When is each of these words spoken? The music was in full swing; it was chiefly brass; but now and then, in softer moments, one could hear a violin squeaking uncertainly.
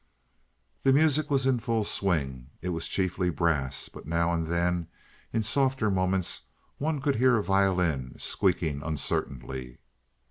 The 0.81 0.91
music 0.91 1.29
was 1.29 1.45
in 1.45 1.59
full 1.59 1.83
swing; 1.83 2.49
it 2.59 2.69
was 2.69 2.87
chiefly 2.87 3.29
brass; 3.29 3.87
but 3.87 4.07
now 4.07 4.33
and 4.33 4.47
then, 4.47 4.87
in 5.31 5.43
softer 5.43 5.91
moments, 5.91 6.41
one 6.79 6.99
could 6.99 7.17
hear 7.17 7.37
a 7.37 7.43
violin 7.43 8.15
squeaking 8.17 8.81
uncertainly. 8.81 9.77